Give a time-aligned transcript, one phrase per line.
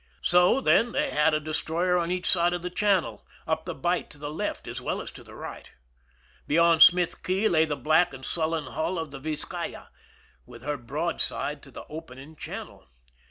[0.23, 3.75] So, then, they had a de stroyer on each side of the channel, up the
[3.75, 5.69] bight to the left as well as to the right!
[6.47, 9.89] Beyond Smith Cay lay the black and sullen hull of the Vwcaya^
[10.43, 12.87] with her broadside to the opening channel.